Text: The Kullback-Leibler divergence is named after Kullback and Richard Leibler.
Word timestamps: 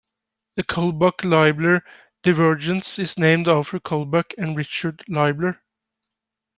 The 0.55 0.63
Kullback-Leibler 0.63 1.81
divergence 2.23 2.97
is 2.97 3.19
named 3.19 3.47
after 3.47 3.79
Kullback 3.79 4.33
and 4.35 4.57
Richard 4.57 5.03
Leibler. 5.07 5.59